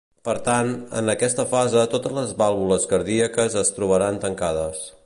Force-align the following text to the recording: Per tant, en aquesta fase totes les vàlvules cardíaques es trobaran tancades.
Per 0.27 0.33
tant, 0.45 0.71
en 1.01 1.11
aquesta 1.13 1.45
fase 1.51 1.83
totes 1.93 2.17
les 2.17 2.33
vàlvules 2.41 2.89
cardíaques 2.95 3.63
es 3.65 3.75
trobaran 3.79 4.21
tancades. 4.27 4.87